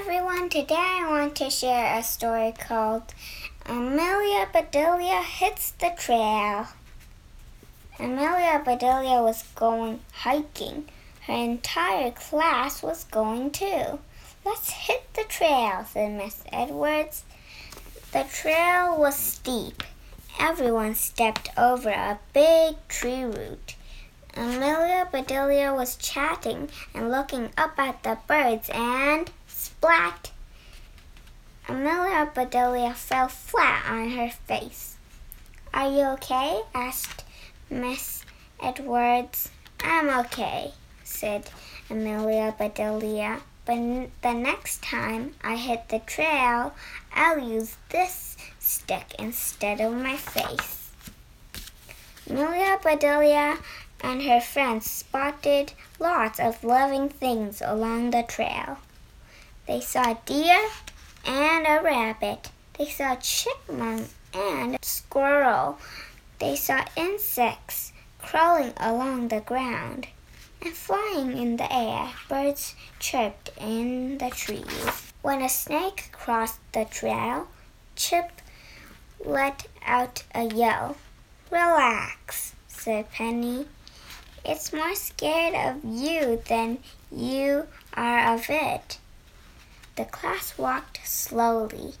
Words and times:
everyone, 0.00 0.48
today 0.48 0.76
I 0.78 1.08
want 1.10 1.34
to 1.36 1.50
share 1.50 1.98
a 1.98 2.04
story 2.04 2.54
called 2.56 3.02
Amelia 3.66 4.46
Bedelia 4.52 5.24
Hits 5.24 5.72
the 5.72 5.90
Trail. 5.98 6.68
Amelia 7.98 8.62
Bedelia 8.64 9.20
was 9.24 9.42
going 9.56 9.98
hiking. 10.12 10.88
Her 11.26 11.32
entire 11.32 12.12
class 12.12 12.80
was 12.80 13.04
going 13.10 13.50
too. 13.50 13.98
Let's 14.44 14.70
hit 14.70 15.02
the 15.14 15.24
trail, 15.28 15.84
said 15.90 16.12
Miss 16.12 16.44
Edwards. 16.52 17.24
The 18.12 18.24
trail 18.32 18.96
was 18.96 19.16
steep. 19.16 19.82
Everyone 20.38 20.94
stepped 20.94 21.50
over 21.58 21.90
a 21.90 22.20
big 22.32 22.76
tree 22.86 23.24
root. 23.24 23.74
Amelia 24.36 25.08
Bedelia 25.10 25.74
was 25.74 25.96
chatting 25.96 26.70
and 26.94 27.10
looking 27.10 27.50
up 27.58 27.76
at 27.80 28.04
the 28.04 28.16
birds 28.28 28.70
and 28.72 29.28
splat! 29.78 30.32
Amelia 31.68 32.28
Bedelia 32.34 32.94
fell 32.94 33.28
flat 33.28 33.88
on 33.88 34.10
her 34.10 34.28
face. 34.28 34.96
Are 35.72 35.88
you 35.88 36.04
okay? 36.14 36.62
asked 36.74 37.22
Miss 37.70 38.24
Edwards. 38.60 39.50
I'm 39.78 40.08
okay, 40.24 40.72
said 41.04 41.50
Amelia 41.88 42.56
Bedelia. 42.58 43.42
But 43.64 44.08
the 44.22 44.32
next 44.32 44.82
time 44.82 45.36
I 45.44 45.54
hit 45.54 45.88
the 45.90 46.00
trail, 46.00 46.74
I'll 47.14 47.38
use 47.38 47.76
this 47.90 48.36
stick 48.58 49.14
instead 49.16 49.80
of 49.80 49.92
my 49.92 50.16
face. 50.16 50.90
Amelia 52.28 52.80
Bedelia 52.82 53.58
and 54.00 54.22
her 54.22 54.40
friends 54.40 54.90
spotted 54.90 55.72
lots 56.00 56.40
of 56.40 56.64
loving 56.64 57.08
things 57.08 57.62
along 57.64 58.10
the 58.10 58.24
trail. 58.24 58.78
They 59.68 59.82
saw 59.82 60.12
a 60.12 60.18
deer 60.24 60.66
and 61.26 61.66
a 61.66 61.82
rabbit. 61.82 62.50
They 62.78 62.86
saw 62.86 63.12
a 63.12 63.16
chipmunk 63.16 64.08
and 64.32 64.76
a 64.76 64.78
squirrel. 64.80 65.78
They 66.38 66.56
saw 66.56 66.86
insects 66.96 67.92
crawling 68.18 68.72
along 68.78 69.28
the 69.28 69.40
ground 69.40 70.08
and 70.62 70.72
flying 70.72 71.36
in 71.36 71.58
the 71.58 71.70
air. 71.70 72.08
Birds 72.30 72.76
chirped 72.98 73.50
in 73.60 74.16
the 74.16 74.30
trees. 74.30 75.12
When 75.20 75.42
a 75.42 75.50
snake 75.50 76.12
crossed 76.12 76.60
the 76.72 76.86
trail, 76.86 77.48
Chip 77.94 78.40
let 79.22 79.66
out 79.84 80.22
a 80.34 80.44
yell. 80.44 80.96
Relax, 81.50 82.54
said 82.68 83.10
Penny. 83.10 83.66
It's 84.46 84.72
more 84.72 84.94
scared 84.94 85.54
of 85.54 85.84
you 85.84 86.42
than 86.48 86.78
you 87.12 87.66
are 87.92 88.34
of 88.34 88.46
it. 88.48 88.98
The 89.98 90.04
class 90.04 90.56
walked 90.56 91.00
slowly. 91.04 91.94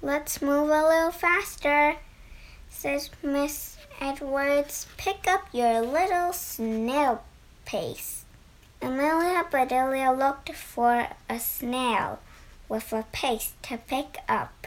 Let's 0.00 0.40
move 0.40 0.70
a 0.70 0.88
little 0.88 1.10
faster, 1.10 1.96
says 2.70 3.10
Miss 3.22 3.76
Edwards. 4.00 4.86
Pick 4.96 5.28
up 5.28 5.46
your 5.52 5.82
little 5.82 6.32
snail 6.32 7.22
pace. 7.66 8.24
Amelia 8.80 9.44
Bedelia 9.50 10.12
looked 10.12 10.54
for 10.54 11.08
a 11.28 11.38
snail 11.38 12.20
with 12.70 12.90
a 12.94 13.04
pace 13.12 13.52
to 13.64 13.76
pick 13.76 14.16
up. 14.26 14.66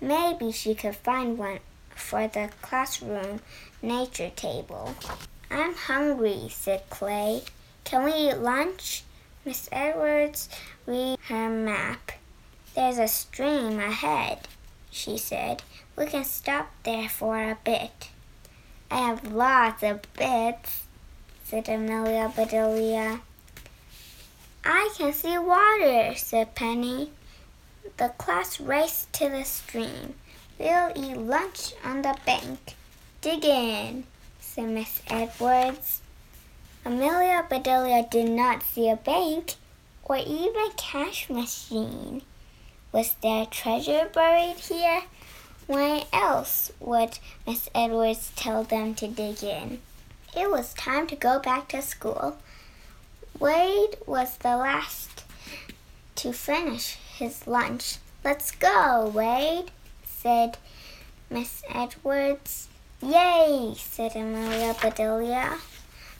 Maybe 0.00 0.50
she 0.50 0.74
could 0.74 0.96
find 0.96 1.38
one 1.38 1.60
for 1.90 2.26
the 2.26 2.50
classroom 2.62 3.42
nature 3.80 4.30
table. 4.34 4.96
I'm 5.52 5.74
hungry, 5.74 6.48
said 6.50 6.82
Clay. 6.90 7.42
Can 7.84 8.02
we 8.02 8.12
eat 8.12 8.38
lunch? 8.38 9.04
Miss 9.44 9.68
Edwards 9.72 10.48
read 10.86 11.18
her 11.28 11.48
map. 11.48 12.12
There's 12.74 12.98
a 12.98 13.08
stream 13.08 13.78
ahead, 13.78 14.48
she 14.90 15.18
said. 15.18 15.62
We 15.96 16.06
can 16.06 16.24
stop 16.24 16.70
there 16.84 17.08
for 17.08 17.36
a 17.36 17.58
bit. 17.64 18.10
I 18.90 18.98
have 18.98 19.32
lots 19.32 19.82
of 19.82 20.02
bits, 20.14 20.84
said 21.44 21.68
Amelia 21.68 22.32
Bedelia. 22.34 23.20
I 24.64 24.94
can 24.96 25.12
see 25.12 25.38
water, 25.38 26.14
said 26.16 26.54
Penny. 26.54 27.10
The 27.96 28.10
class 28.10 28.60
raced 28.60 29.12
to 29.14 29.28
the 29.28 29.44
stream. 29.44 30.14
We'll 30.58 30.92
eat 30.94 31.16
lunch 31.16 31.74
on 31.84 32.02
the 32.02 32.16
bank. 32.24 32.76
Dig 33.20 33.44
in 33.44 34.04
said 34.52 34.68
Miss 34.68 35.00
Edwards. 35.08 36.01
Amelia 36.84 37.46
Bedelia 37.48 38.08
did 38.10 38.28
not 38.28 38.62
see 38.62 38.90
a 38.90 38.96
bank 38.96 39.54
or 40.04 40.16
even 40.16 40.56
a 40.56 40.72
cash 40.76 41.30
machine. 41.30 42.22
Was 42.90 43.14
there 43.22 43.46
treasure 43.46 44.10
buried 44.12 44.56
here? 44.56 45.02
Why 45.68 46.04
else 46.12 46.72
would 46.80 47.18
Miss 47.46 47.68
Edwards 47.74 48.32
tell 48.34 48.64
them 48.64 48.94
to 48.96 49.06
dig 49.06 49.44
in? 49.44 49.80
It 50.36 50.50
was 50.50 50.74
time 50.74 51.06
to 51.06 51.16
go 51.16 51.38
back 51.38 51.68
to 51.68 51.82
school. 51.82 52.36
Wade 53.38 53.96
was 54.04 54.36
the 54.38 54.56
last 54.56 55.24
to 56.16 56.32
finish 56.32 56.96
his 57.16 57.46
lunch. 57.46 57.98
Let's 58.24 58.50
go, 58.50 59.10
Wade, 59.14 59.70
said 60.04 60.58
Miss 61.30 61.62
Edwards. 61.72 62.68
Yay, 63.00 63.74
said 63.78 64.14
Amelia 64.16 64.74
Bedelia. 64.80 65.58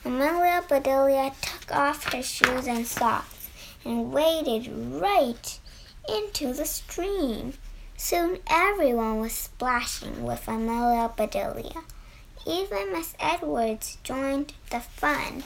Amelia 0.05 0.61
Bedelia 0.67 1.31
took 1.41 1.73
off 1.73 2.11
her 2.11 2.21
shoes 2.21 2.67
and 2.67 2.85
socks 2.85 3.49
and 3.85 4.11
waded 4.11 4.67
right 4.67 5.59
into 6.09 6.51
the 6.53 6.65
stream. 6.65 7.53
Soon 7.95 8.39
everyone 8.47 9.21
was 9.21 9.31
splashing 9.31 10.25
with 10.25 10.45
Amelia 10.47 11.09
Bedelia. 11.15 11.83
Even 12.45 12.91
Miss 12.91 13.13
Edwards 13.17 13.97
joined 14.03 14.53
the 14.69 14.81
fun. 14.81 15.45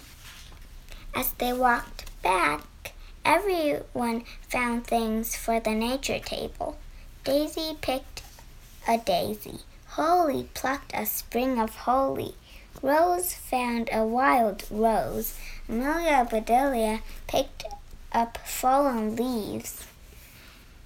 As 1.13 1.33
they 1.33 1.53
walked 1.53 2.05
back, 2.23 2.93
everyone 3.23 4.23
found 4.49 4.87
things 4.87 5.35
for 5.35 5.59
the 5.59 5.75
nature 5.75 6.19
table. 6.19 6.77
Daisy 7.23 7.77
picked 7.79 8.23
a 8.87 8.97
daisy. 8.97 9.59
Holly 9.85 10.49
plucked 10.55 10.93
a 10.95 11.05
sprig 11.05 11.59
of 11.59 11.75
holly. 11.75 12.33
Rose 12.81 13.33
found 13.33 13.89
a 13.91 14.03
wild 14.03 14.63
rose. 14.69 15.37
Amelia 15.67 16.27
Bedelia 16.29 17.01
picked 17.27 17.65
up 18.11 18.37
fallen 18.45 19.15
leaves. 19.15 19.85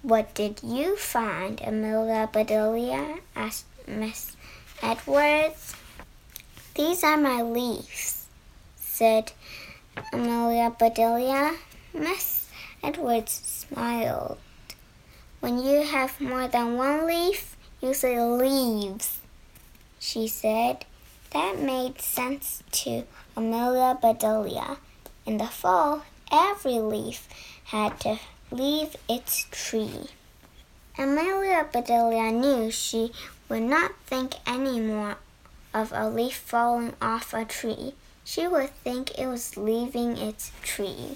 What 0.01 0.33
did 0.33 0.61
you 0.63 0.95
find, 0.95 1.61
Amelia 1.61 2.29
Bedelia? 2.31 3.19
asked 3.35 3.65
Miss 3.87 4.37
Edwards. 4.81 5.75
These 6.75 7.03
are 7.03 7.17
my 7.17 7.41
leaves, 7.41 8.25
said 8.77 9.33
Amelia 10.13 10.71
Bedelia. 10.79 11.55
Miss 11.93 12.47
Edwards 12.81 13.33
smiled. 13.43 14.37
When 15.41 15.59
you 15.59 15.83
have 15.83 16.21
more 16.21 16.47
than 16.47 16.77
one 16.77 17.05
leaf, 17.05 17.57
you 17.81 17.93
say 17.93 18.17
leaves, 18.19 19.19
she 19.99 20.27
said. 20.27 20.85
That 21.33 21.59
made 21.59 22.01
sense 22.01 22.61
to 22.71 23.05
Amelia 23.37 23.97
Bedelia. 24.01 24.77
In 25.25 25.37
the 25.37 25.47
fall, 25.47 26.03
every 26.29 26.79
leaf 26.79 27.29
had 27.65 27.99
to 28.01 28.19
leave 28.51 28.97
its 29.07 29.47
tree. 29.49 30.07
Amelia 30.97 31.67
Bedelia 31.71 32.31
knew 32.31 32.69
she 32.69 33.13
would 33.47 33.63
not 33.63 33.93
think 34.05 34.35
any 34.45 34.81
more 34.81 35.17
of 35.73 35.93
a 35.93 36.09
leaf 36.09 36.35
falling 36.35 36.95
off 37.01 37.33
a 37.33 37.45
tree. 37.45 37.93
She 38.25 38.45
would 38.45 38.71
think 38.83 39.17
it 39.17 39.27
was 39.27 39.55
leaving 39.55 40.17
its 40.17 40.51
tree. 40.63 41.15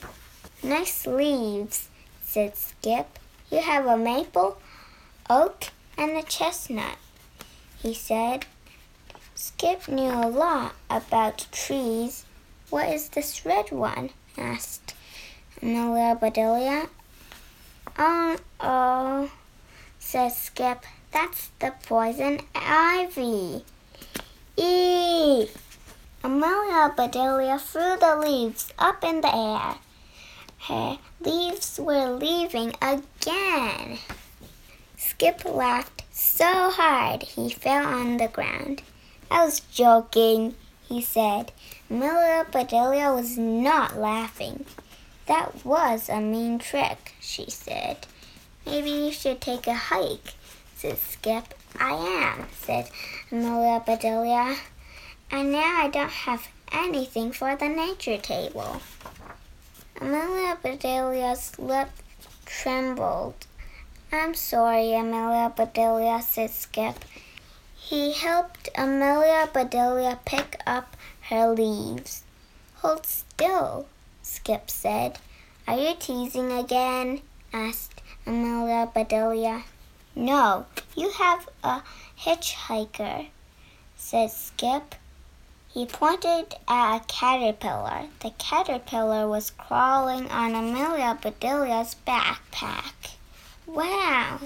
Nice 0.64 1.06
leaves, 1.06 1.90
said 2.24 2.56
Skip. 2.56 3.20
You 3.52 3.60
have 3.60 3.86
a 3.86 3.98
maple, 3.98 4.60
oak, 5.30 5.66
and 5.98 6.12
a 6.18 6.24
chestnut, 6.24 6.98
he 7.80 7.94
said. 7.94 8.46
Skip 9.38 9.90
knew 9.90 10.12
a 10.12 10.30
lot 10.30 10.76
about 10.90 11.48
trees. 11.52 12.24
What 12.70 12.88
is 12.88 13.10
this 13.10 13.46
red 13.46 13.70
one? 13.70 14.12
asked 14.38 14.96
Amelia 15.62 16.16
Bedelia. 16.16 16.88
Uh, 17.98 18.38
oh, 18.38 18.40
oh, 18.62 19.32
said 20.00 20.32
Skip. 20.32 20.86
That's 21.12 21.50
the 21.60 21.74
poison 21.84 22.40
ivy. 22.56 23.66
Eee! 24.58 25.50
Amelia 26.24 26.94
Bedelia 26.96 27.60
threw 27.60 27.98
the 27.98 28.16
leaves 28.16 28.72
up 28.80 29.04
in 29.04 29.20
the 29.20 29.36
air. 29.36 29.76
Her 30.60 30.98
leaves 31.20 31.78
were 31.78 32.10
leaving 32.16 32.74
again. 32.82 34.00
Skip 34.96 35.44
laughed 35.44 36.04
so 36.14 36.72
hard 36.72 37.24
he 37.24 37.50
fell 37.50 37.86
on 37.86 38.16
the 38.16 38.30
ground. 38.30 38.82
I 39.32 39.46
was 39.46 39.60
joking, 39.60 40.56
he 40.88 41.02
said. 41.02 41.52
Amelia 41.90 42.46
Bedelia 42.52 43.14
was 43.14 43.38
not 43.38 43.98
laughing. 43.98 44.66
That 45.28 45.66
was 45.66 46.10
a 46.10 46.20
mean 46.22 46.60
trick, 46.60 47.14
she 47.20 47.50
said. 47.50 48.06
Maybe 48.66 48.90
you 48.90 49.12
should 49.12 49.42
take 49.42 49.68
a 49.68 49.74
hike, 49.74 50.34
said 50.76 50.98
Skip. 50.98 51.54
I 51.80 51.94
am, 51.94 52.48
said 52.62 52.90
Amelia 53.32 53.82
Bedelia. 53.86 54.56
And 55.32 55.52
now 55.52 55.84
I 55.84 55.90
don't 55.90 56.10
have 56.10 56.48
anything 56.72 57.32
for 57.32 57.56
the 57.56 57.68
nature 57.68 58.18
table. 58.18 58.82
Amelia 60.00 60.58
Bedelia's 60.62 61.58
lip 61.58 61.90
trembled. 62.46 63.48
I'm 64.12 64.34
sorry, 64.34 64.94
Amelia 64.94 65.52
Bedelia, 65.56 66.22
said 66.22 66.52
Skip. 66.52 66.96
He 67.88 68.14
helped 68.14 68.68
Amelia 68.74 69.48
Bedelia 69.54 70.18
pick 70.26 70.60
up 70.66 70.98
her 71.30 71.50
leaves. 71.50 72.24
Hold 72.78 73.06
still, 73.06 73.86
Skip 74.24 74.72
said. 74.72 75.20
Are 75.68 75.78
you 75.78 75.94
teasing 76.00 76.52
again? 76.52 77.22
asked 77.54 78.02
Amelia 78.26 78.90
Bedelia. 78.92 79.66
No, 80.16 80.66
you 80.96 81.12
have 81.12 81.48
a 81.64 81.84
hitchhiker, 82.18 83.28
said 83.96 84.32
Skip. 84.32 84.96
He 85.72 85.86
pointed 85.86 86.56
at 86.68 86.98
a 86.98 87.06
caterpillar. 87.06 88.08
The 88.22 88.32
caterpillar 88.40 89.28
was 89.28 89.52
crawling 89.52 90.28
on 90.32 90.56
Amelia 90.56 91.20
Bedelia's 91.22 91.96
backpack. 92.08 93.18
Wow, 93.68 94.40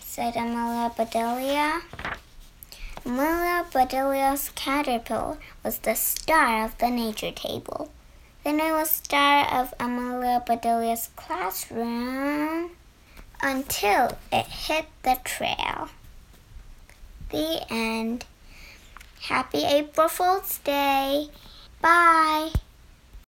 said 0.00 0.34
Amelia 0.34 0.90
Bedelia. 0.96 1.80
Amelia 3.06 3.66
Bedelia's 3.70 4.50
caterpillar 4.54 5.36
was 5.62 5.78
the 5.78 5.94
star 5.94 6.64
of 6.64 6.78
the 6.78 6.88
nature 6.88 7.32
table. 7.32 7.90
Then 8.44 8.60
it 8.60 8.72
was 8.72 8.90
star 8.90 9.46
of 9.60 9.74
Amelia 9.78 10.42
Bedelia's 10.46 11.10
classroom 11.14 12.70
until 13.42 14.16
it 14.32 14.46
hit 14.46 14.86
the 15.02 15.18
trail. 15.22 15.90
The 17.30 17.66
end. 17.70 18.24
Happy 19.20 19.64
April 19.64 20.08
Fool's 20.08 20.58
Day. 20.58 21.28
Bye. 21.82 22.52